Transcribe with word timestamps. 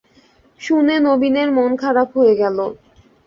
শুনে 0.59 0.95
নবীনের 0.99 1.49
মন 1.51 1.71
খারাপ 1.75 2.09
হয়ে 2.17 2.33
গেল। 2.35 2.57